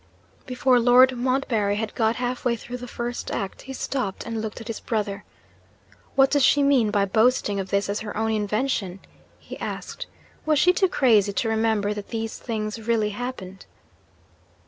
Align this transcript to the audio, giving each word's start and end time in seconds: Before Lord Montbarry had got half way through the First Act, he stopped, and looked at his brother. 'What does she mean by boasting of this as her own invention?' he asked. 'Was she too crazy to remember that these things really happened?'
Before 0.47 0.79
Lord 0.79 1.15
Montbarry 1.15 1.75
had 1.75 1.93
got 1.93 2.15
half 2.15 2.43
way 2.43 2.55
through 2.55 2.77
the 2.77 2.87
First 2.87 3.29
Act, 3.29 3.61
he 3.61 3.73
stopped, 3.73 4.25
and 4.25 4.41
looked 4.41 4.59
at 4.59 4.65
his 4.67 4.79
brother. 4.79 5.23
'What 6.15 6.31
does 6.31 6.43
she 6.43 6.63
mean 6.63 6.89
by 6.89 7.05
boasting 7.05 7.59
of 7.59 7.69
this 7.69 7.87
as 7.87 7.99
her 7.99 8.17
own 8.17 8.31
invention?' 8.31 8.99
he 9.37 9.59
asked. 9.59 10.07
'Was 10.43 10.57
she 10.57 10.73
too 10.73 10.89
crazy 10.89 11.33
to 11.33 11.49
remember 11.49 11.93
that 11.93 12.07
these 12.09 12.39
things 12.39 12.79
really 12.87 13.11
happened?' 13.11 13.67